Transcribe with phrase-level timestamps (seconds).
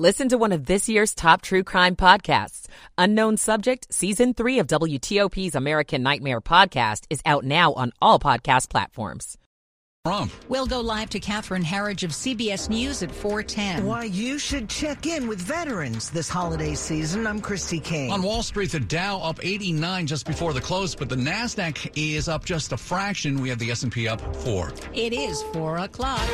[0.00, 2.68] Listen to one of this year's top true crime podcasts.
[2.96, 8.70] Unknown Subject, Season 3 of WTOP's American Nightmare podcast is out now on all podcast
[8.70, 9.36] platforms.
[10.06, 10.30] From.
[10.48, 13.84] We'll go live to Catherine Herridge of CBS News at 410.
[13.84, 17.26] Why you should check in with veterans this holiday season.
[17.26, 18.10] I'm Christy King.
[18.10, 22.26] On Wall Street, the Dow up 89 just before the close, but the Nasdaq is
[22.26, 23.42] up just a fraction.
[23.42, 24.72] We have the S&P up 4.
[24.94, 26.26] It is 4 o'clock.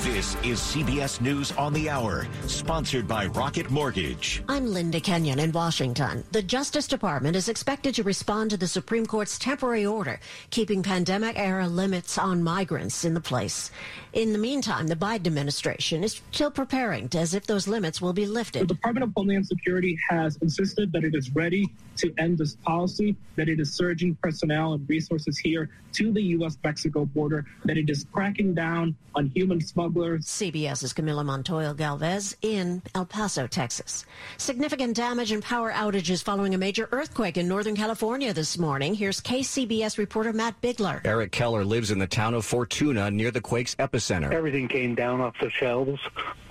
[0.00, 4.42] This is CBS News on the Hour, sponsored by Rocket Mortgage.
[4.46, 6.22] I'm Linda Kenyon in Washington.
[6.32, 10.20] The Justice Department is expected to respond to the Supreme Court's temporary order
[10.50, 13.70] keeping pandemic era limits on migrants in the place.
[14.12, 18.26] In the meantime, the Biden administration is still preparing as if those limits will be
[18.26, 18.62] lifted.
[18.68, 23.16] The Department of Homeland Security has insisted that it is ready to end this policy,
[23.36, 26.58] that it is surging personnel and resources here to the U.S.
[26.62, 30.26] Mexico border, that it is cracking down on human smugglers.
[30.26, 34.04] CBS's Camila Montoya Galvez in El Paso, Texas.
[34.36, 38.94] Significant damage and power outages following a major earthquake in Northern California this morning.
[38.94, 41.00] Here's KCBS reporter Matt Bigler.
[41.04, 44.32] Eric Keller lives in the town of Fortuna near the quake's epicenter.
[44.32, 46.00] Everything came down off the shelves.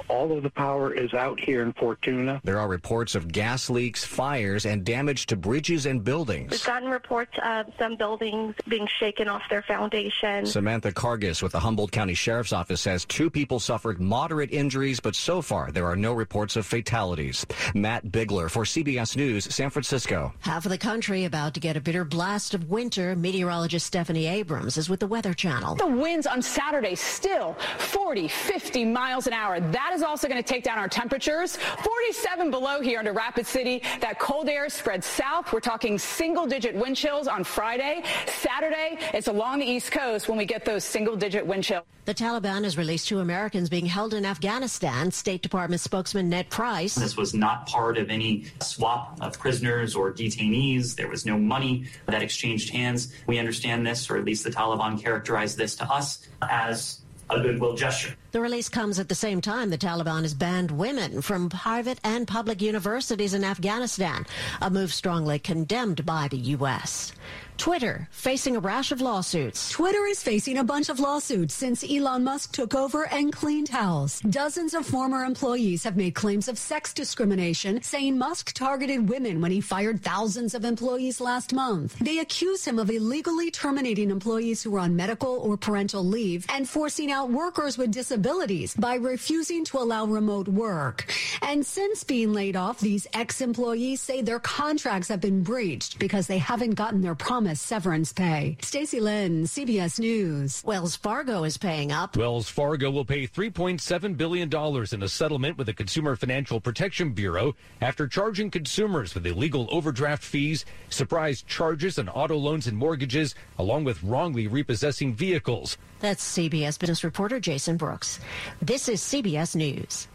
[0.08, 2.42] All of the power is out here in Fortuna.
[2.44, 6.52] There are reports of gas leaks, fires, and damage to bridges and buildings.
[6.52, 10.46] We've gotten reports of some buildings being shaken off their foundation.
[10.46, 15.16] Samantha Karges with the Humboldt County Sheriff's Office says two people suffered moderate injuries, but
[15.16, 17.46] so far there are no reports of fatalities.
[17.74, 20.34] Matt Bigler for CBS News, San Francisco.
[20.42, 23.16] Half of the country about to get a bitter blast of winter.
[23.16, 25.76] Meteorologist Stephanie Abrams is with the Weather Channel.
[25.76, 29.60] The winds on Saturday still 40, 50 miles an hour.
[29.60, 31.56] That is also going to take down our temperatures.
[31.56, 33.82] 47 below here under Rapid City.
[34.02, 35.52] That cold air spreads south.
[35.54, 38.04] We're talking single digit wind chills on Friday.
[38.28, 41.86] Saturday, it's along the East Coast when we get those single digit wind chills.
[42.06, 45.10] The Taliban has released two Americans being held in Afghanistan.
[45.12, 46.94] State Department spokesman Ned Price.
[46.94, 50.96] This was not part of any swap of prisoners or detainees.
[50.96, 53.12] There was no money that exchanged hands.
[53.26, 57.76] We understand this, or at least the Taliban characterized this to us as a goodwill
[57.76, 58.16] gesture.
[58.32, 62.28] The release comes at the same time the Taliban has banned women from private and
[62.28, 64.26] public universities in Afghanistan,
[64.62, 67.14] a move strongly condemned by the U.S.
[67.58, 69.70] Twitter facing a rash of lawsuits.
[69.70, 74.20] Twitter is facing a bunch of lawsuits since Elon Musk took over and cleaned house.
[74.22, 79.52] Dozens of former employees have made claims of sex discrimination, saying Musk targeted women when
[79.52, 81.98] he fired thousands of employees last month.
[82.00, 86.68] They accuse him of illegally terminating employees who were on medical or parental leave and
[86.68, 91.12] forcing out workers with disabilities by refusing to allow remote work.
[91.42, 96.38] And since being laid off, these ex-employees say their contracts have been breached because they
[96.38, 98.58] haven't gotten their promise severance pay.
[98.64, 100.64] Stacy Lynn, CBS News.
[100.66, 102.18] Wells Fargo is paying up.
[102.18, 104.50] Wells Fargo will pay $3.7 billion
[104.92, 110.24] in a settlement with the Consumer Financial Protection Bureau after charging consumers with illegal overdraft
[110.24, 115.78] fees, surprise charges on auto loans and mortgages, along with wrongly repossessing vehicles.
[116.00, 118.20] That's CBS business reporter Jason Brooks.
[118.62, 120.08] This is CBS News.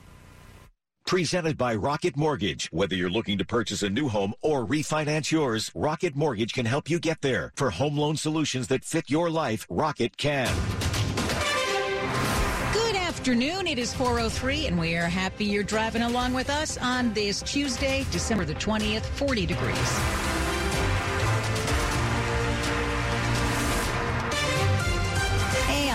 [1.10, 2.68] Presented by Rocket Mortgage.
[2.70, 6.88] Whether you're looking to purchase a new home or refinance yours, Rocket Mortgage can help
[6.88, 7.52] you get there.
[7.56, 10.46] For home loan solutions that fit your life, Rocket can.
[12.72, 13.66] Good afternoon.
[13.66, 18.06] It is 403 and we are happy you're driving along with us on this Tuesday,
[18.12, 20.29] December the 20th, 40 degrees.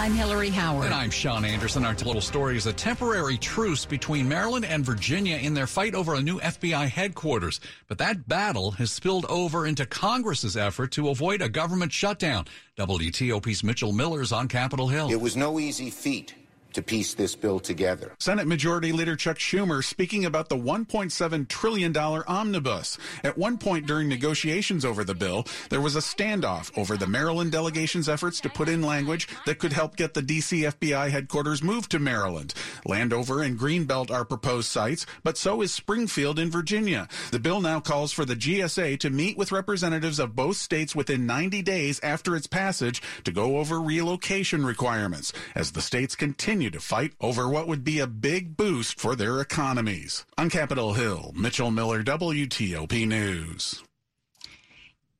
[0.06, 0.86] I'm Hillary Howard.
[0.86, 1.84] And I'm Sean Anderson.
[1.84, 6.14] Our little story is a temporary truce between Maryland and Virginia in their fight over
[6.14, 7.60] a new FBI headquarters.
[7.88, 12.46] But that battle has spilled over into Congress's effort to avoid a government shutdown.
[12.78, 15.10] WTOP's Mitchell Miller is on Capitol Hill.
[15.10, 16.36] It was no easy feat
[16.75, 18.13] to piece this bill together.
[18.19, 22.97] Senate Majority Leader Chuck Schumer speaking about the $1.7 trillion omnibus.
[23.24, 27.52] At one point during negotiations over the bill, there was a standoff over the Maryland
[27.52, 31.91] delegation's efforts to put in language that could help get the DC FBI headquarters moved
[31.91, 32.53] to Maryland.
[32.86, 37.07] Landover and Greenbelt are proposed sites, but so is Springfield in Virginia.
[37.31, 41.25] The bill now calls for the GSA to meet with representatives of both states within
[41.25, 46.79] 90 days after its passage to go over relocation requirements as the states continue to
[46.79, 50.25] fight over what would be a big boost for their economies.
[50.38, 53.83] On Capitol Hill, Mitchell Miller, WTOP News.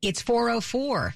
[0.02, 1.16] It's 404.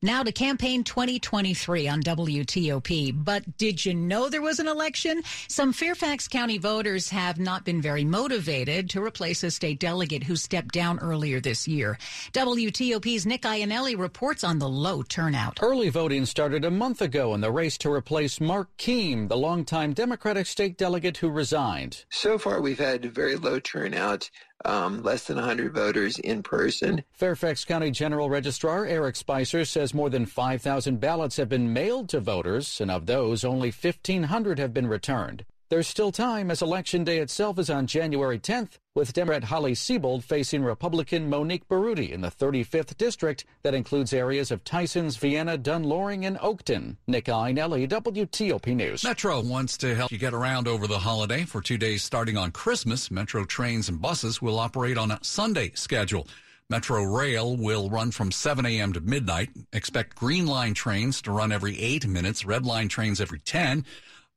[0.00, 3.24] Now to campaign 2023 on WTOP.
[3.24, 5.24] But did you know there was an election?
[5.48, 10.36] Some Fairfax County voters have not been very motivated to replace a state delegate who
[10.36, 11.98] stepped down earlier this year.
[12.32, 15.58] WTOP's Nick Iannelli reports on the low turnout.
[15.60, 19.94] Early voting started a month ago in the race to replace Mark Keam, the longtime
[19.94, 22.04] Democratic state delegate who resigned.
[22.08, 24.30] So far, we've had very low turnout
[24.64, 27.04] um, less than 100 voters in person.
[27.12, 32.20] Fairfax County General Registrar Eric Spicer says more than 5,000 ballots have been mailed to
[32.20, 35.44] voters, and of those, only 1,500 have been returned.
[35.70, 40.22] There's still time as Election Day itself is on January 10th, with Democrat Holly Seibold
[40.22, 46.24] facing Republican Monique Baroudi in the 35th District that includes areas of Tysons, Vienna, Dunn-Loring,
[46.24, 46.96] and Oakton.
[47.06, 49.04] Nick Iannelli, WTOP News.
[49.04, 51.44] Metro wants to help you get around over the holiday.
[51.44, 55.72] For two days starting on Christmas, Metro trains and buses will operate on a Sunday
[55.74, 56.26] schedule.
[56.70, 58.94] Metro Rail will run from 7 a.m.
[58.94, 59.50] to midnight.
[59.74, 63.84] Expect Green Line trains to run every eight minutes, Red Line trains every 10.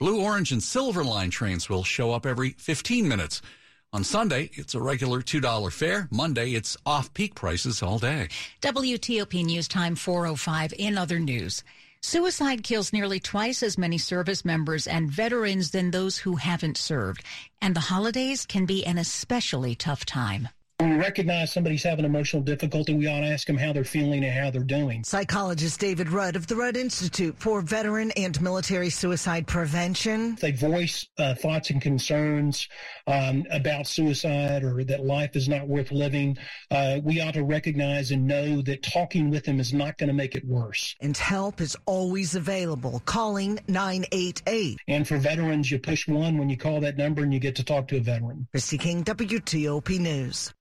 [0.02, 3.40] Blue, orange, and silver line trains will show up every 15 minutes.
[3.94, 6.08] On Sunday, it's a regular $2 fare.
[6.10, 8.28] Monday, it's off peak prices all day.
[8.64, 11.64] WTOP News Time 405 in other news.
[12.02, 17.24] Suicide kills nearly twice as many service members and veterans than those who haven't served.
[17.62, 20.50] And the holidays can be an especially tough time.
[20.82, 24.24] When we recognize somebody's having emotional difficulty, we ought to ask them how they're feeling
[24.24, 25.04] and how they're doing.
[25.04, 30.38] Psychologist David Rudd of the Rudd Institute for Veteran and Military Suicide Prevention.
[30.42, 32.68] They voice uh, thoughts and concerns
[33.06, 36.36] um, about suicide or that life is not worth living.
[36.72, 40.16] Uh, we ought to recognize and know that talking with them is not going to
[40.16, 40.96] make it worse.
[41.00, 43.04] And help is always available.
[43.06, 44.80] Calling 988.
[44.88, 47.64] And for veterans, you push one when you call that number and you get to
[47.64, 48.48] talk to a veteran.
[48.50, 50.52] Christy King, WTOP News.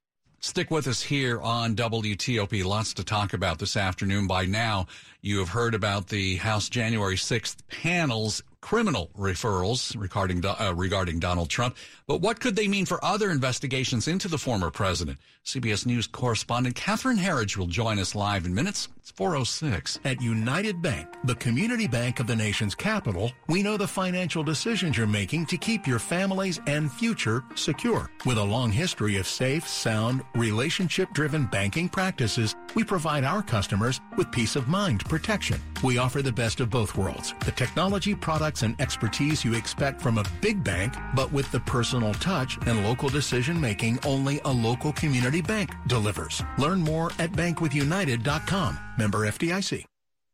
[0.42, 2.64] Stick with us here on WTOP.
[2.64, 4.26] Lots to talk about this afternoon.
[4.26, 4.86] By now,
[5.20, 11.48] you have heard about the House January 6th panel's criminal referrals regarding uh, regarding Donald
[11.48, 11.76] Trump.
[12.06, 15.18] But what could they mean for other investigations into the former president?
[15.44, 18.88] CBS News correspondent Catherine Herridge will join us live in minutes.
[18.98, 20.00] It's 406.
[20.04, 24.96] At United Bank, the community bank of the nation's capital, we know the financial decisions
[24.96, 28.10] you're making to keep your families and future secure.
[28.26, 34.30] With a long history of safe, sound, relationship-driven banking practices, we provide our customers with
[34.30, 35.60] peace of mind protection.
[35.82, 38.14] We offer the best of both worlds, the technology
[38.50, 42.84] products and expertise you expect from a big bank, but with the personal touch and
[42.84, 46.42] local decision making only a local community bank delivers.
[46.58, 48.78] Learn more at bankwithunited.com.
[48.98, 49.84] Member FDIC.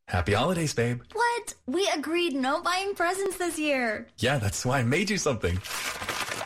[0.09, 1.01] Happy holidays, babe.
[1.13, 1.55] What?
[1.67, 4.07] We agreed no buying presents this year.
[4.19, 5.59] Yeah, that's why I made you something.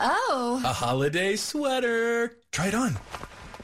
[0.00, 0.62] Oh.
[0.64, 2.38] A holiday sweater.
[2.52, 2.96] Try it on.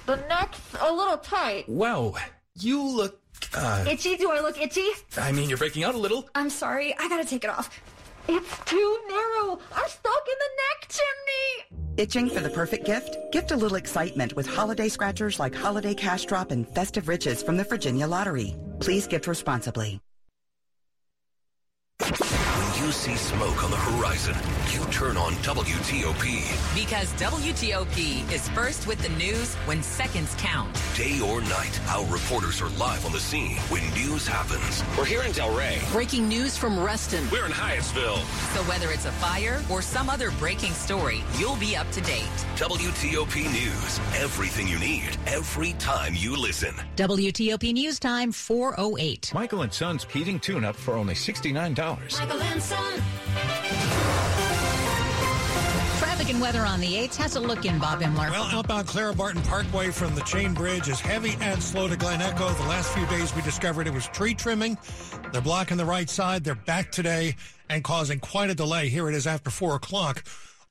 [0.05, 1.67] The neck's a little tight.
[1.67, 2.15] Wow.
[2.61, 3.21] You look
[3.55, 4.17] uh, itchy?
[4.17, 4.87] Do I look itchy?
[5.17, 6.29] I mean, you're breaking out a little.
[6.35, 6.95] I'm sorry.
[6.99, 7.81] I gotta take it off.
[8.29, 9.59] It's too narrow.
[9.75, 11.97] I'm stuck in the neck chimney.
[11.97, 13.17] Itching for the perfect gift?
[13.33, 17.57] Gift a little excitement with holiday scratchers like Holiday Cash Drop and Festive Riches from
[17.57, 18.57] the Virginia Lottery.
[18.81, 20.01] Please gift responsibly.
[22.87, 24.37] When you see smoke on the horizon,
[24.71, 26.23] you turn on WTOP.
[26.73, 30.73] Because WTOP is first with the news when seconds count.
[30.95, 34.85] Day or night, our reporters are live on the scene when news happens.
[34.97, 35.81] We're here in Delray.
[35.91, 37.29] Breaking news from Reston.
[37.33, 38.23] We're in Hyattsville.
[38.55, 42.23] So whether it's a fire or some other breaking story, you'll be up to date.
[42.55, 43.99] WTOP News.
[44.15, 46.77] Everything you need, every time you listen.
[46.95, 49.33] WTOP News Time 408.
[49.35, 51.77] Michael and Son's heating tune-up for only $69.
[52.21, 52.76] Michael and Son.
[55.99, 57.17] Traffic and weather on the 8th.
[57.17, 58.31] has a look in, Bob Imler?
[58.31, 62.21] Well, outbound Clara Barton Parkway from the Chain Bridge is heavy and slow to Glen
[62.23, 62.49] Echo.
[62.49, 64.79] The last few days we discovered it was tree trimming.
[65.33, 66.45] They're blocking the right side.
[66.45, 67.37] They're back today
[67.69, 68.89] and causing quite a delay.
[68.89, 70.25] Here it is after 4 o'clock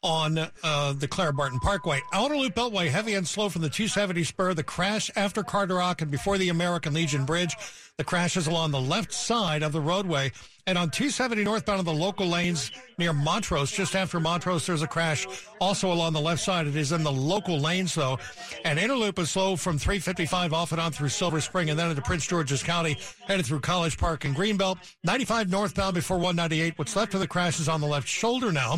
[0.05, 2.00] on uh, the Clara Barton Parkway.
[2.13, 4.53] Outer Loop Beltway, heavy and slow from the 270 spur.
[4.53, 7.55] The crash after Carderock and before the American Legion Bridge.
[7.97, 10.33] The crash is along the left side of the roadway.
[10.67, 14.87] And on 270 northbound of the local lanes near Montrose, just after Montrose, there's a
[14.87, 15.25] crash
[15.61, 16.67] also along the left side.
[16.67, 18.19] It is in the local lanes, though.
[18.65, 22.01] And Interloop is slow from 355 off and on through Silver Spring and then into
[22.01, 22.97] Prince George's County,
[23.27, 24.77] headed through College Park and Greenbelt.
[25.05, 26.77] 95 northbound before 198.
[26.77, 28.73] What's left of the crash is on the left shoulder now.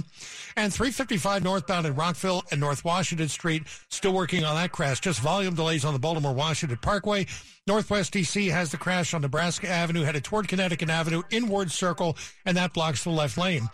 [0.58, 5.00] And 355 northbound in Rockville and North Washington Street, still working on that crash.
[5.00, 7.26] Just volume delays on the Baltimore Washington Parkway.
[7.68, 12.56] Northwest DC has the crash on Nebraska Avenue headed toward Connecticut Avenue, inward circle, and
[12.56, 13.68] that blocks the left lane.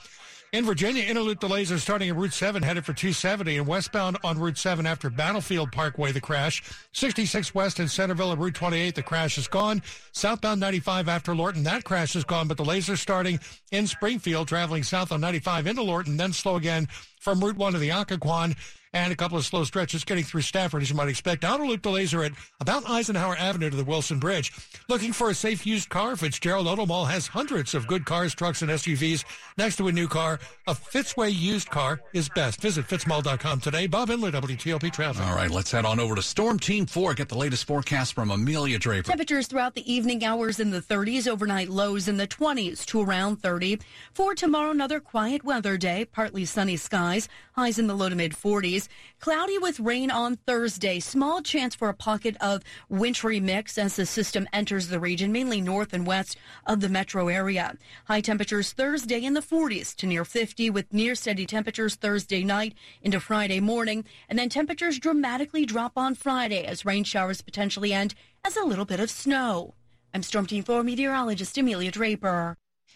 [0.52, 4.18] In Virginia, inner loop delays are starting at Route 7, headed for 270, and westbound
[4.24, 6.64] on Route 7 after Battlefield Parkway, the crash.
[6.92, 9.82] 66 west in Centreville and Route 28, the crash is gone.
[10.12, 13.40] Southbound 95 after Lorton, that crash is gone, but delays are starting
[13.72, 16.88] in Springfield, traveling south on 95 into Lorton, then slow again
[17.20, 18.56] from Route 1 to the Occoquan
[18.94, 21.44] and a couple of slow stretches getting through Stafford, as you might expect.
[21.44, 24.52] Outer loop delays are at about Eisenhower Avenue to the Wilson Bridge.
[24.88, 26.16] Looking for a safe used car?
[26.16, 29.26] Fitzgerald Auto Mall has hundreds of good cars, trucks, and SUVs
[29.58, 30.40] next to a new car.
[30.68, 32.62] A Fitzway used car is best.
[32.62, 33.88] Visit fitzmall.com today.
[33.88, 35.26] Bob Imler, WTOP Traffic.
[35.26, 37.16] All right, let's head on over to Storm Team 4.
[37.16, 39.10] Get the latest forecast from Amelia Draper.
[39.10, 43.38] Temperatures throughout the evening hours in the 30s, overnight lows in the 20s to around
[43.38, 43.80] 30.
[44.14, 48.34] For tomorrow, another quiet weather day, partly sunny skies, highs in the low to mid
[48.34, 48.83] 40s.
[49.20, 51.00] Cloudy with rain on Thursday.
[51.00, 55.62] Small chance for a pocket of wintry mix as the system enters the region, mainly
[55.62, 57.76] north and west of the metro area.
[58.06, 62.74] High temperatures Thursday in the 40s to near 50 with near steady temperatures Thursday night
[63.02, 64.06] into Friday morning.
[64.30, 68.86] And then temperatures dramatically drop on Friday as rain showers potentially end as a little
[68.86, 69.74] bit of snow.
[70.14, 72.56] I'm Storm Team 4 meteorologist Amelia Draper.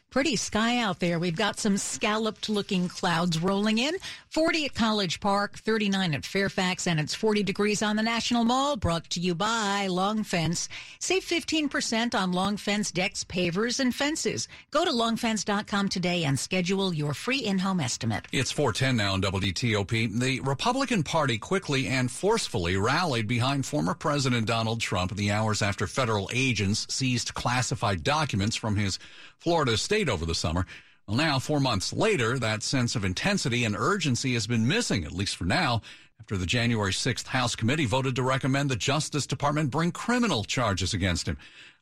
[0.09, 1.19] Pretty sky out there.
[1.19, 3.95] We've got some scalloped looking clouds rolling in.
[4.29, 8.77] 40 at College Park, 39 at Fairfax, and it's 40 degrees on the National Mall.
[8.77, 10.69] Brought to you by Long Fence.
[10.99, 14.47] Save 15% on Long Fence decks, pavers, and fences.
[14.71, 18.27] Go to longfence.com today and schedule your free in-home estimate.
[18.31, 20.19] It's 410 now on WTOP.
[20.19, 25.61] The Republican Party quickly and forcefully rallied behind former President Donald Trump in the hours
[25.61, 28.99] after federal agents seized classified documents from his
[29.39, 30.65] Florida state over the summer.
[31.07, 35.13] Well, now, four months later, that sense of intensity and urgency has been missing, at
[35.13, 35.81] least for now,
[36.19, 40.93] after the January 6th House committee voted to recommend the Justice Department bring criminal charges
[40.93, 41.37] against him.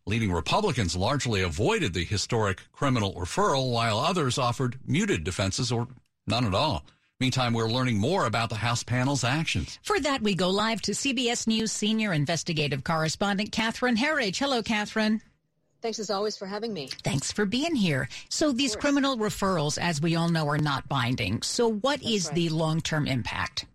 [0.05, 5.87] Leading Republicans largely avoided the historic criminal referral, while others offered muted defenses or
[6.27, 6.85] none at all.
[7.19, 9.79] Meantime, we're learning more about the House panel's actions.
[9.81, 14.37] For that, we go live to CBS News senior investigative correspondent Catherine Herridge.
[14.37, 15.21] Hello, Catherine.
[15.85, 16.87] Thanks as always for having me.
[17.03, 18.09] Thanks for being here.
[18.29, 21.43] So these criminal referrals, as we all know, are not binding.
[21.43, 22.33] So what That's is right.
[22.33, 23.65] the long-term impact?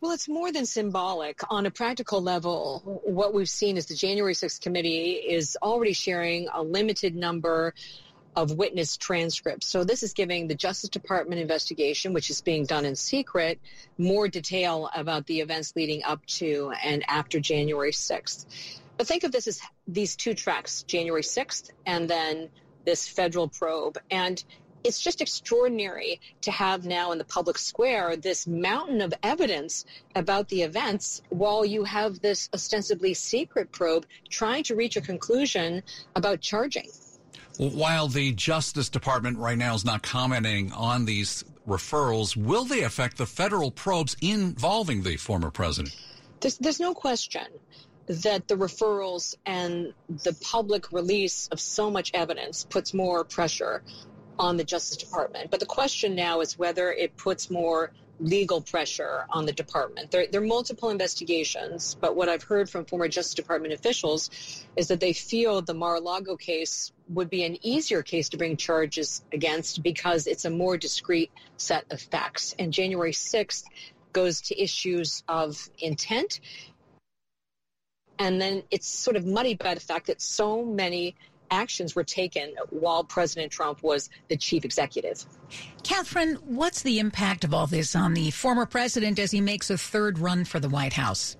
[0.00, 1.40] Well, it's more than symbolic.
[1.50, 6.46] On a practical level, what we've seen is the January 6th committee is already sharing
[6.54, 7.74] a limited number
[8.36, 9.66] of witness transcripts.
[9.66, 13.58] So this is giving the Justice Department investigation, which is being done in secret,
[13.98, 18.46] more detail about the events leading up to and after January 6th.
[18.96, 22.48] But think of this as these two tracks, January 6th and then
[22.84, 23.98] this federal probe.
[24.10, 24.42] And
[24.84, 29.84] it's just extraordinary to have now in the public square this mountain of evidence
[30.14, 35.82] about the events while you have this ostensibly secret probe trying to reach a conclusion
[36.14, 36.88] about charging.
[37.58, 43.16] While the Justice Department right now is not commenting on these referrals, will they affect
[43.16, 45.96] the federal probes involving the former president?
[46.40, 47.46] There's, there's no question
[48.06, 53.82] that the referrals and the public release of so much evidence puts more pressure
[54.38, 55.50] on the Justice Department.
[55.50, 60.10] But the question now is whether it puts more legal pressure on the department.
[60.10, 64.30] There, there are multiple investigations, but what I've heard from former Justice Department officials
[64.74, 69.22] is that they feel the Mar-a-Lago case would be an easier case to bring charges
[69.32, 72.54] against because it's a more discrete set of facts.
[72.58, 73.64] And January 6th
[74.12, 76.40] goes to issues of intent
[78.18, 81.14] and then it's sort of muddied by the fact that so many
[81.50, 85.24] actions were taken while President Trump was the chief executive.
[85.82, 89.78] Catherine, what's the impact of all this on the former president as he makes a
[89.78, 91.36] third run for the White House?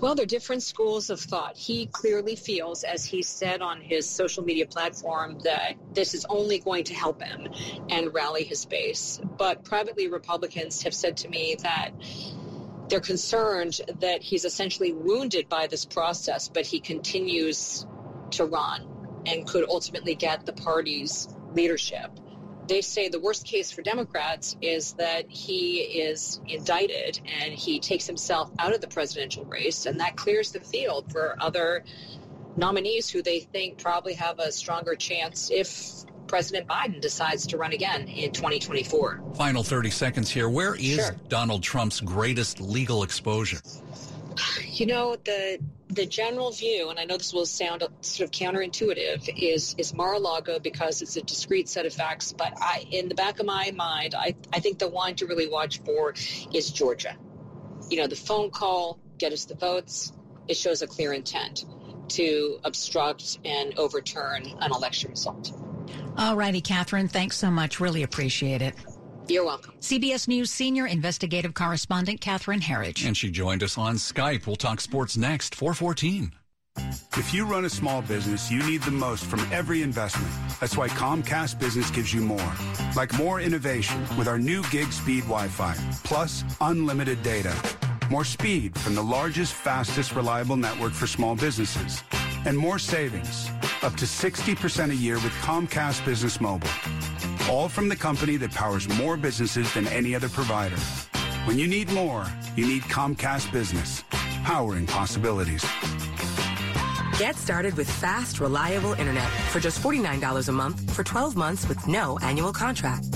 [0.00, 1.56] Well, there are different schools of thought.
[1.56, 6.58] He clearly feels, as he said on his social media platform, that this is only
[6.58, 7.48] going to help him
[7.90, 9.20] and rally his base.
[9.36, 11.90] But privately, Republicans have said to me that
[12.88, 17.86] they're concerned that he's essentially wounded by this process, but he continues
[18.32, 18.86] to run
[19.26, 22.10] and could ultimately get the party's leadership.
[22.68, 28.06] They say the worst case for Democrats is that he is indicted and he takes
[28.06, 31.84] himself out of the presidential race, and that clears the field for other
[32.56, 37.72] nominees who they think probably have a stronger chance if President Biden decides to run
[37.72, 39.22] again in 2024.
[39.34, 40.48] Final 30 seconds here.
[40.48, 41.16] Where is Sure.
[41.28, 43.60] Donald Trump's greatest legal exposure?
[44.70, 49.30] You know, the the general view, and I know this will sound sort of counterintuitive,
[49.34, 52.32] is is Mar-a-Lago because it's a discrete set of facts.
[52.32, 55.48] But I, in the back of my mind, I I think the one to really
[55.48, 56.12] watch for
[56.52, 57.16] is Georgia.
[57.88, 60.12] You know, the phone call, get us the votes.
[60.48, 61.64] It shows a clear intent
[62.08, 65.52] to obstruct and overturn an election result.
[66.18, 67.08] All righty, Catherine.
[67.08, 67.80] Thanks so much.
[67.80, 68.74] Really appreciate it.
[69.28, 69.74] You're welcome.
[69.80, 73.04] CBS News senior investigative correspondent Catherine Herridge.
[73.04, 74.46] And she joined us on Skype.
[74.46, 76.32] We'll talk sports next, 414.
[77.16, 80.30] If you run a small business, you need the most from every investment.
[80.60, 82.52] That's why Comcast Business gives you more.
[82.94, 87.54] Like more innovation with our new gig speed Wi Fi, plus unlimited data.
[88.10, 92.02] More speed from the largest, fastest, reliable network for small businesses.
[92.44, 93.50] And more savings,
[93.82, 96.68] up to 60% a year with Comcast Business Mobile.
[97.50, 100.76] All from the company that powers more businesses than any other provider.
[101.46, 104.04] When you need more, you need Comcast Business,
[104.44, 105.64] powering possibilities.
[107.18, 111.86] Get started with fast, reliable internet for just $49 a month for 12 months with
[111.86, 113.06] no annual contract.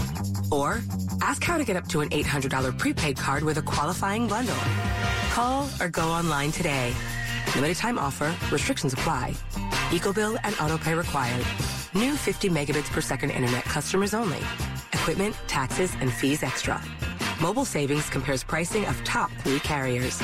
[0.51, 0.81] Or
[1.23, 4.57] ask how to get up to an $800 prepaid card with a qualifying bundle.
[5.31, 6.95] Call or go online today.
[7.55, 9.35] Limited time offer, restrictions apply.
[9.91, 11.45] EcoBill and autopay required.
[11.95, 14.39] New 50 megabits per second internet customers only.
[14.93, 16.81] Equipment, taxes, and fees extra.
[17.41, 20.19] Mobile savings compares pricing of top three carriers.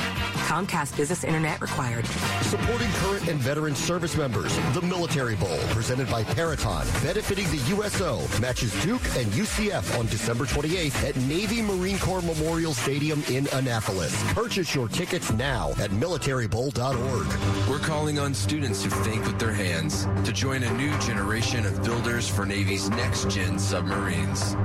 [0.47, 2.05] Comcast Business Internet required.
[2.43, 8.19] Supporting current and veteran service members, the Military Bowl, presented by Peraton, benefiting the USO,
[8.39, 14.15] matches Duke and UCF on December 28th at Navy Marine Corps Memorial Stadium in Annapolis.
[14.33, 17.67] Purchase your tickets now at militarybowl.org.
[17.67, 21.83] We're calling on students who think with their hands to join a new generation of
[21.83, 24.55] builders for Navy's next gen submarines.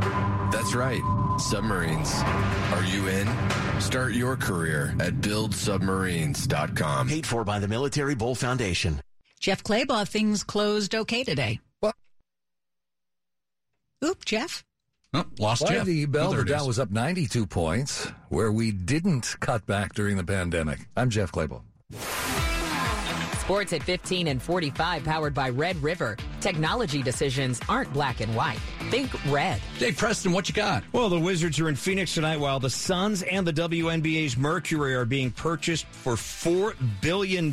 [0.53, 1.03] That's right,
[1.41, 2.13] submarines.
[2.73, 3.29] Are you in?
[3.81, 7.09] Start your career at buildsubmarines.com.
[7.09, 9.01] Paid for by the Military Bowl Foundation.
[9.41, 11.61] Jeff Clabaugh, things closed okay today.
[11.81, 11.95] What?
[14.05, 14.65] Oop, Jeff.
[15.15, 15.87] Oh, lost By Jeff.
[15.87, 19.67] the bell, Oh, there the it Dow was up 92 points, where we didn't cut
[19.67, 20.79] back during the pandemic.
[20.97, 21.63] I'm Jeff Clabaugh.
[23.43, 26.17] Sports at 15 and 45, powered by Red River.
[26.41, 28.61] Technology decisions aren't black and white.
[28.89, 29.61] Think red.
[29.81, 30.85] Dave Preston, what you got?
[30.93, 35.05] Well, the Wizards are in Phoenix tonight while the Suns and the WNBA's Mercury are
[35.05, 37.51] being purchased for $4 billion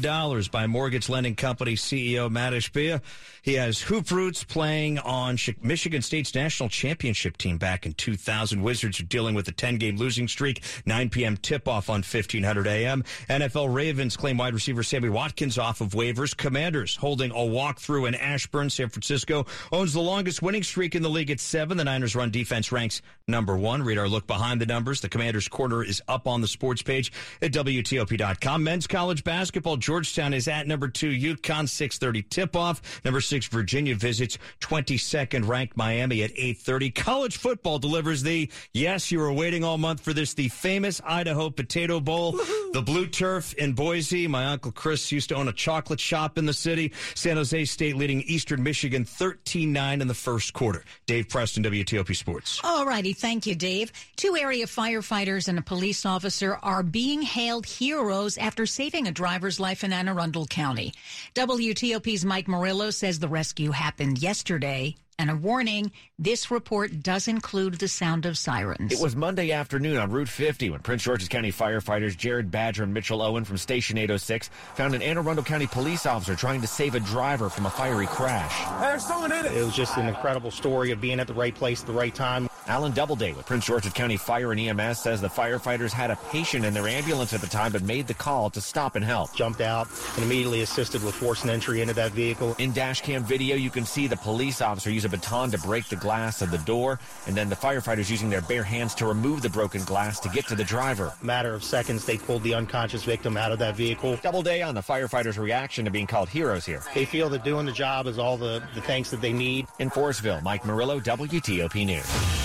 [0.52, 3.02] by mortgage lending company CEO Matt Ishbia.
[3.42, 8.62] He has hoop roots playing on Michigan State's national championship team back in 2000.
[8.62, 10.62] Wizards are dealing with a 10 game losing streak.
[10.86, 11.36] 9 p.m.
[11.38, 13.04] tip off on 1500 a.m.
[13.28, 16.36] NFL Ravens claim wide receiver Sammy Watkins off of waivers.
[16.36, 19.46] Commanders holding a walkthrough in Ashburn, San Francisco.
[19.72, 21.78] Owns the longest winning streak in the league at seven.
[21.78, 23.84] The Niners run defense ranks number one.
[23.84, 25.02] Read our look behind the numbers.
[25.02, 28.64] The Commanders corner is up on the sports page at WTOP.com.
[28.64, 29.78] Men's college basketball.
[29.78, 31.10] Georgetown is at number two.
[31.10, 32.82] UConn 630 tip off.
[33.06, 36.92] Number six, Virginia visits 22nd ranked Miami at 830.
[36.92, 41.50] College football delivers the, yes, you were waiting all month for this, the famous Idaho
[41.50, 42.40] Potato Bowl.
[42.74, 44.28] The blue turf in Boise.
[44.28, 45.69] My uncle Chris used to own a chocolate
[46.00, 46.94] shop in the city.
[47.16, 50.84] San Jose State leading Eastern Michigan 13-9 in the first quarter.
[51.06, 52.60] Dave Preston, WTOP Sports.
[52.64, 53.14] All righty.
[53.14, 53.92] Thank you, Dave.
[54.16, 59.60] Two area firefighters and a police officer are being hailed heroes after saving a driver's
[59.60, 60.94] life in Anne Arundel County.
[61.36, 64.96] WTOP's Mike Murillo says the rescue happened yesterday.
[65.20, 68.94] And a warning, this report does include the sound of sirens.
[68.94, 72.94] It was Monday afternoon on Route 50 when Prince George's County firefighters Jared Badger and
[72.94, 76.96] Mitchell Owen from Station 806 found an Anne Arundel County police officer trying to save
[76.96, 78.66] a driver from a fiery crash.
[78.80, 79.52] There's someone in it.
[79.52, 82.16] It was just an incredible story of being at the right place at the right
[82.16, 82.48] time.
[82.70, 86.64] Alan Doubleday with Prince George's County Fire and EMS says the firefighters had a patient
[86.64, 89.34] in their ambulance at the time but made the call to stop and help.
[89.34, 92.56] Jumped out and immediately assisted with forcing entry into that vehicle.
[92.60, 95.88] In dash cam video, you can see the police officer use a baton to break
[95.88, 99.42] the glass of the door, and then the firefighters using their bare hands to remove
[99.42, 101.14] the broken glass to get to the driver.
[101.22, 104.18] Matter of seconds, they pulled the unconscious victim out of that vehicle.
[104.18, 106.84] Doubleday on the firefighters' reaction to being called heroes here.
[106.94, 109.68] They feel that doing the job is all the, the thanks that they need.
[109.80, 112.39] In Forestville, Mike Murillo, WTOP News.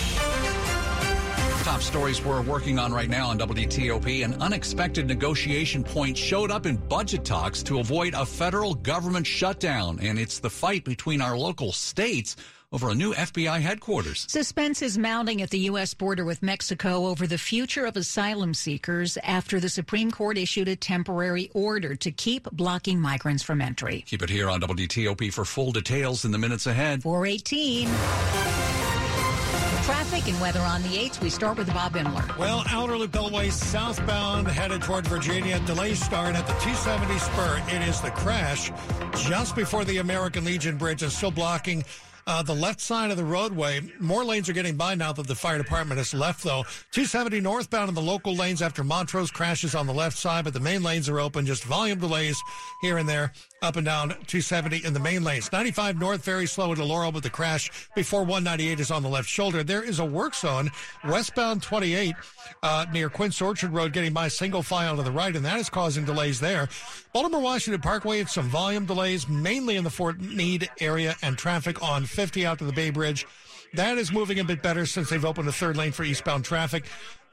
[1.64, 4.22] Top stories we're working on right now on WTOP.
[4.22, 9.98] An unexpected negotiation point showed up in budget talks to avoid a federal government shutdown.
[10.02, 12.36] And it's the fight between our local states
[12.70, 14.26] over a new FBI headquarters.
[14.28, 15.94] Suspense is mounting at the U.S.
[15.94, 20.76] border with Mexico over the future of asylum seekers after the Supreme Court issued a
[20.76, 24.04] temporary order to keep blocking migrants from entry.
[24.06, 27.02] Keep it here on WTOP for full details in the minutes ahead.
[27.02, 27.88] 418.
[29.84, 31.20] Traffic and weather on the 8th.
[31.20, 32.38] We start with Bob Imler.
[32.38, 35.60] Well, Outer Loop Beltway southbound headed toward Virginia.
[35.66, 37.62] Delay start at the 270 spur.
[37.68, 38.72] It is the crash
[39.28, 41.84] just before the American Legion Bridge is still blocking
[42.26, 43.82] uh, the left side of the roadway.
[44.00, 46.62] More lanes are getting by now that the fire department has left, though.
[46.92, 50.60] 270 northbound in the local lanes after Montrose crashes on the left side, but the
[50.60, 51.44] main lanes are open.
[51.44, 52.40] Just volume delays
[52.80, 53.32] here and there,
[53.64, 55.50] up and down 270 in the main lanes.
[55.50, 59.28] 95 north, very slow into Laurel with the crash before 198 is on the left
[59.28, 59.62] shoulder.
[59.62, 60.70] There is a work zone
[61.02, 62.14] westbound 28
[62.62, 65.70] uh, near Quince Orchard Road, getting by single file to the right, and that is
[65.70, 66.68] causing delays there.
[67.14, 71.82] Baltimore Washington Parkway, it's some volume delays, mainly in the Fort Meade area, and traffic
[71.82, 73.26] on 50 out to the Bay Bridge.
[73.74, 76.84] That is moving a bit better since they've opened a third lane for eastbound traffic.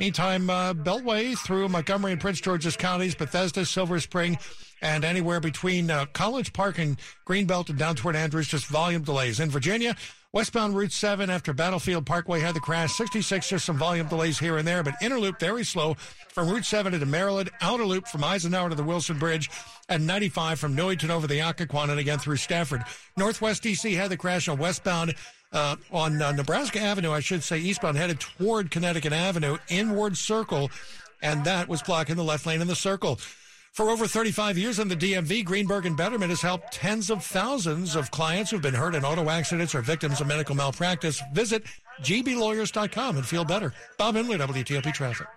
[0.01, 4.35] Meantime, uh, Beltway through Montgomery and Prince George's counties, Bethesda, Silver Spring,
[4.81, 9.39] and anywhere between uh, College Park and Greenbelt and down toward Andrews, just volume delays.
[9.39, 9.95] In Virginia,
[10.33, 12.93] westbound Route 7 after Battlefield Parkway had the crash.
[12.93, 15.93] 66, just some volume delays here and there, but inner loop very slow
[16.29, 19.51] from Route 7 into Maryland, outer loop from Eisenhower to the Wilson Bridge,
[19.87, 22.81] and 95 from Newington over the Occoquan and again through Stafford.
[23.17, 25.13] Northwest DC had the crash on westbound
[25.51, 30.71] uh, on uh, Nebraska Avenue, I should say, eastbound, headed toward Connecticut Avenue, inward circle,
[31.21, 33.19] and that was blocking the left lane in the circle.
[33.73, 37.95] For over 35 years in the DMV, Greenberg and Betterman has helped tens of thousands
[37.95, 41.21] of clients who've been hurt in auto accidents or victims of medical malpractice.
[41.33, 41.63] Visit
[42.01, 43.73] gblawyers.com and feel better.
[43.97, 45.27] Bob Imler, WTOP Traffic.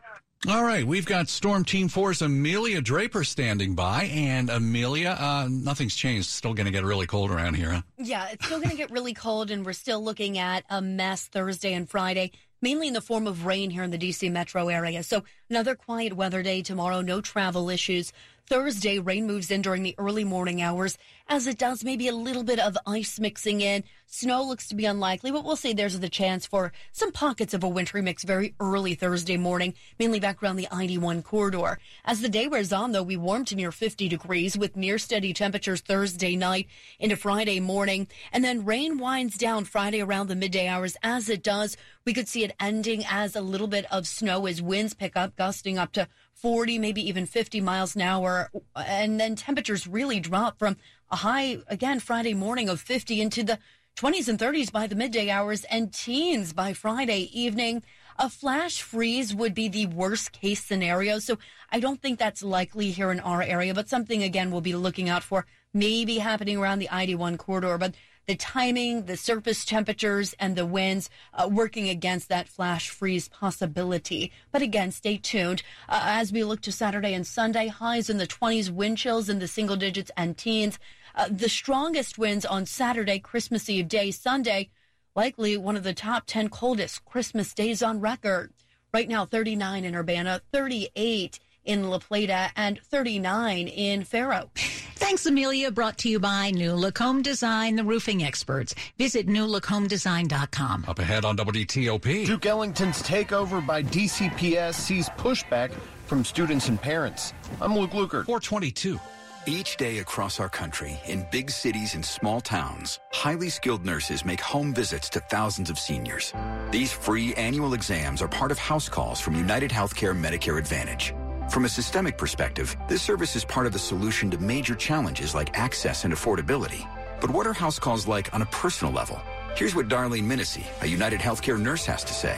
[0.46, 4.10] All right, we've got Storm Team 4's Amelia Draper standing by.
[4.12, 6.28] And Amelia, uh, nothing's changed.
[6.28, 7.82] Still going to get really cold around here, huh?
[7.96, 11.24] Yeah, it's still going to get really cold, and we're still looking at a mess
[11.28, 12.30] Thursday and Friday,
[12.60, 15.02] mainly in the form of rain here in the DC metro area.
[15.02, 18.12] So another quiet weather day tomorrow, no travel issues.
[18.46, 22.44] Thursday, rain moves in during the early morning hours, as it does maybe a little
[22.44, 23.82] bit of ice mixing in.
[24.06, 27.64] Snow looks to be unlikely, but we'll see there's the chance for some pockets of
[27.64, 31.78] a wintry mix very early Thursday morning, mainly back around the ID1 corridor.
[32.04, 35.32] As the day wears on, though, we warm to near 50 degrees with near steady
[35.32, 38.06] temperatures Thursday night into Friday morning.
[38.30, 40.98] And then rain winds down Friday around the midday hours.
[41.02, 44.60] As it does, we could see it ending as a little bit of snow as
[44.60, 48.50] winds pick up, gusting up to 40, maybe even 50 miles an hour.
[48.76, 50.76] And then temperatures really drop from
[51.10, 53.58] a high, again, Friday morning of 50 into the
[53.96, 57.82] 20s and 30s by the midday hours and teens by Friday evening.
[58.18, 61.18] A flash freeze would be the worst case scenario.
[61.18, 61.38] So
[61.70, 65.08] I don't think that's likely here in our area, but something again we'll be looking
[65.08, 67.78] out for maybe happening around the ID1 corridor.
[67.78, 67.94] But
[68.26, 74.32] the timing, the surface temperatures, and the winds uh, working against that flash freeze possibility.
[74.50, 77.68] But again, stay tuned uh, as we look to Saturday and Sunday.
[77.68, 80.78] Highs in the 20s, wind chills in the single digits and teens.
[81.14, 84.70] Uh, the strongest winds on Saturday, Christmas Eve day, Sunday,
[85.14, 88.52] likely one of the top 10 coldest Christmas days on record.
[88.92, 94.50] Right now, 39 in Urbana, 38 in La Plata, and 39 in Faro.
[94.96, 95.70] Thanks, Amelia.
[95.70, 98.74] Brought to you by New Lacombe Design, the roofing experts.
[98.98, 100.84] Visit newlacombedesign.com.
[100.88, 102.26] Up ahead on WTOP.
[102.26, 105.72] Duke Ellington's takeover by DCPS sees pushback
[106.06, 107.32] from students and parents.
[107.60, 108.26] I'm Luke Lukert.
[108.26, 108.98] 422.
[109.46, 114.40] Each day across our country, in big cities and small towns, highly skilled nurses make
[114.40, 116.32] home visits to thousands of seniors.
[116.70, 121.12] These free annual exams are part of house calls from United Healthcare Medicare Advantage.
[121.50, 125.56] From a systemic perspective, this service is part of the solution to major challenges like
[125.56, 126.88] access and affordability.
[127.20, 129.20] But what are house calls like on a personal level?
[129.54, 132.36] Here's what Darlene Minissi, a United Healthcare nurse, has to say.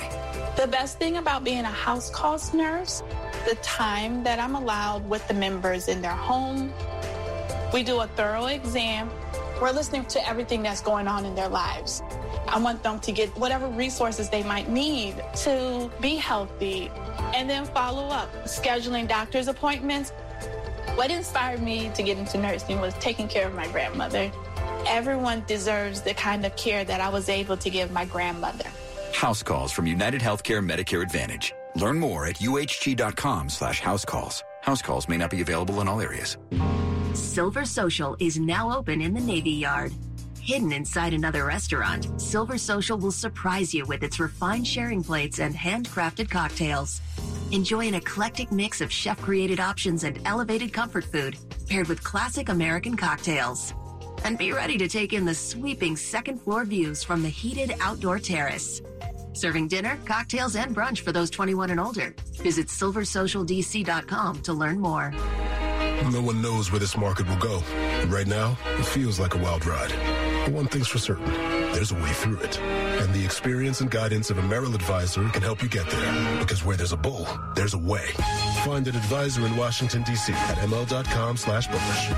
[0.57, 3.03] The best thing about being a house calls nurse,
[3.49, 6.73] the time that I'm allowed with the members in their home.
[7.73, 9.09] We do a thorough exam.
[9.61, 12.03] We're listening to everything that's going on in their lives.
[12.49, 16.91] I want them to get whatever resources they might need to be healthy
[17.35, 20.11] and then follow up, scheduling doctor's appointments.
[20.95, 24.31] What inspired me to get into nursing was taking care of my grandmother.
[24.87, 28.71] Everyone deserves the kind of care that I was able to give my grandmother.
[29.13, 31.53] House calls from United Healthcare Medicare Advantage.
[31.75, 34.43] Learn more at uhg.com slash house calls.
[34.63, 36.39] House calls may not be available in all areas.
[37.13, 39.93] Silver Social is now open in the Navy Yard.
[40.47, 45.53] Hidden inside another restaurant, Silver Social will surprise you with its refined sharing plates and
[45.53, 47.01] handcrafted cocktails.
[47.51, 51.37] Enjoy an eclectic mix of chef created options and elevated comfort food
[51.69, 53.75] paired with classic American cocktails.
[54.23, 58.21] And be ready to take in the sweeping second floor views from the heated outdoor
[58.21, 58.81] terrace.
[59.33, 62.15] Serving dinner, cocktails, and brunch for those 21 and older.
[62.35, 65.13] Visit silversocialdc.com to learn more.
[66.13, 67.65] No one knows where this market will go.
[68.07, 70.26] Right now, it feels like a wild ride.
[70.47, 71.27] But one thing's for certain
[71.73, 72.59] there's a way through it.
[72.59, 76.39] And the experience and guidance of a Merrill advisor can help you get there.
[76.39, 78.13] Because where there's a bull, there's a way.
[78.65, 80.33] Find an advisor in Washington, D.C.
[80.33, 82.11] at ml.com slash bullish.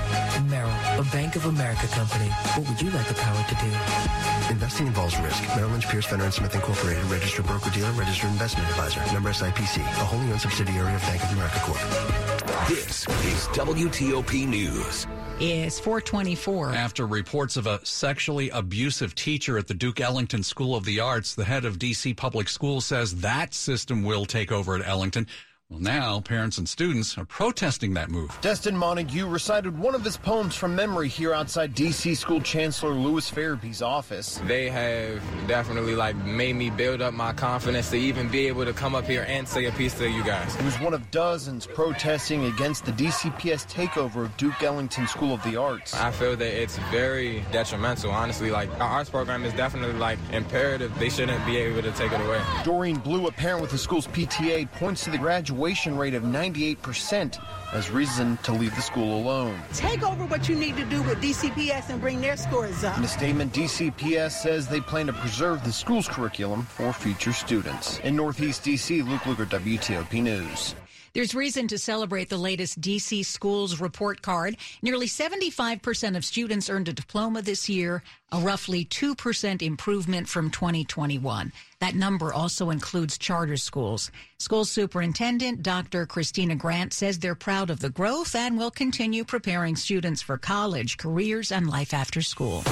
[0.49, 2.29] Merrill, a Bank of America company.
[2.55, 4.53] What would you like the power to do?
[4.53, 5.43] Investing involves risk.
[5.55, 9.01] Merrill Lynch, Pierce, Fenner & Smith Incorporated, registered broker-dealer, registered investment advisor.
[9.11, 12.69] Member SIPC, a wholly owned subsidiary of Bank of America Corp.
[12.69, 15.07] This is WTOP News.
[15.39, 16.71] Is 424.
[16.71, 21.33] After reports of a sexually abusive teacher at the Duke Ellington School of the Arts,
[21.33, 25.27] the head of DC Public Schools says that system will take over at Ellington.
[25.71, 28.35] Well, now parents and students are protesting that move.
[28.41, 32.15] Destin Montague recited one of his poems from memory here outside D.C.
[32.15, 34.41] School Chancellor Lewis Ferebee's office.
[34.47, 38.73] They have definitely like made me build up my confidence to even be able to
[38.73, 40.55] come up here and say a piece to you guys.
[40.55, 45.43] He was one of dozens protesting against the DCPS takeover of Duke Ellington School of
[45.43, 45.93] the Arts.
[45.93, 48.49] I feel that it's very detrimental, honestly.
[48.49, 50.97] Like our arts program is definitely like imperative.
[50.97, 52.41] They shouldn't be able to take it away.
[52.63, 56.23] Doreen Blue, a parent with the school's PTA, points to the graduation graduation rate of
[56.23, 57.37] 98%
[57.73, 59.59] as reason to leave the school alone.
[59.73, 62.97] Take over what you need to do with DCPS and bring their scores up.
[62.97, 67.99] In a statement, DCPS says they plan to preserve the school's curriculum for future students.
[67.99, 70.75] In Northeast DC, Luke Lukert, WTOP News.
[71.13, 74.57] There's reason to celebrate the latest DC Schools report card.
[74.81, 81.51] Nearly 75% of students earned a diploma this year, a roughly 2% improvement from 2021.
[81.79, 84.11] That number also includes charter schools.
[84.37, 86.05] School Superintendent Dr.
[86.05, 90.97] Christina Grant says they're proud of the growth and will continue preparing students for college,
[90.97, 92.63] careers, and life after school.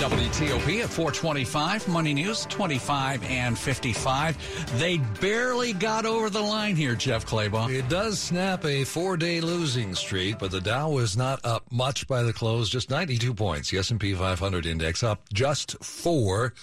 [0.00, 4.78] WTOP at 425, Money News 25 and 55.
[4.78, 7.72] They barely got over the line here, Jeff Clabaugh.
[7.72, 12.06] It does snap a four day losing streak, but the Dow was not up much
[12.06, 13.70] by the close, just 92 points.
[13.70, 16.54] The S&P 500 index up just four.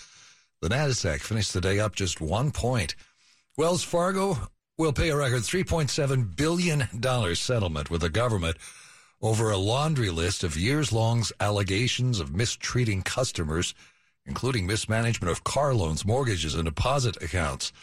[0.61, 2.95] The Nasdaq finished the day up just one point.
[3.57, 8.57] Wells Fargo will pay a record $3.7 billion settlement with the government
[9.21, 13.73] over a laundry list of years long allegations of mistreating customers,
[14.25, 17.73] including mismanagement of car loans, mortgages, and deposit accounts.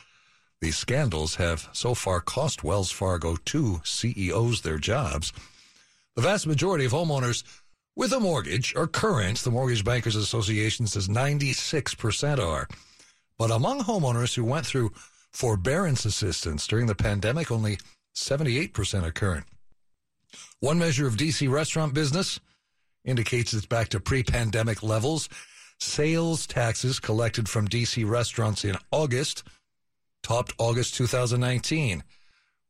[0.60, 5.32] These scandals have so far cost Wells Fargo two CEOs their jobs.
[6.14, 7.44] The vast majority of homeowners
[7.94, 9.38] with a mortgage are current.
[9.38, 12.68] The Mortgage Bankers Association says 96% are.
[13.38, 14.92] But among homeowners who went through
[15.30, 17.78] forbearance assistance during the pandemic, only
[18.14, 19.44] 78% are current.
[20.60, 22.40] One measure of DC restaurant business
[23.04, 25.28] indicates it's back to pre pandemic levels.
[25.78, 29.44] Sales taxes collected from DC restaurants in August
[30.22, 32.02] topped August 2019.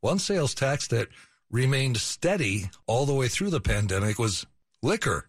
[0.00, 1.08] One sales tax that
[1.50, 4.46] remained steady all the way through the pandemic was
[4.82, 5.28] liquor.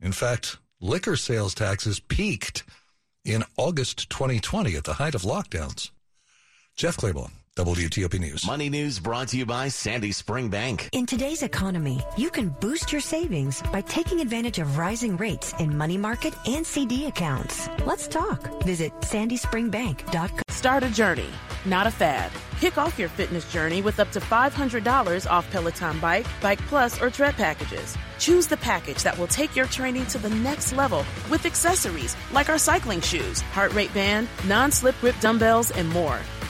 [0.00, 2.64] In fact, liquor sales taxes peaked
[3.24, 5.90] in August 2020 at the height of lockdowns.
[6.76, 7.30] Jeff Clabaugh.
[7.56, 8.44] WTOP News.
[8.44, 10.88] Money News brought to you by Sandy Spring Bank.
[10.90, 15.76] In today's economy, you can boost your savings by taking advantage of rising rates in
[15.76, 17.68] money market and CD accounts.
[17.86, 18.64] Let's talk.
[18.64, 20.42] Visit sandyspringbank.com.
[20.48, 21.28] Start a journey,
[21.64, 22.32] not a fad.
[22.58, 27.08] Kick off your fitness journey with up to $500 off Peloton Bike, Bike Plus, or
[27.08, 27.96] Tread packages.
[28.18, 32.48] Choose the package that will take your training to the next level with accessories like
[32.48, 36.18] our cycling shoes, heart rate band, non slip grip dumbbells, and more.